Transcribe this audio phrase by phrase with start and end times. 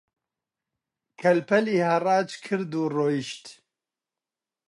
[1.19, 3.45] کەل-پەلی هەڕاج کرد و ڕۆیشت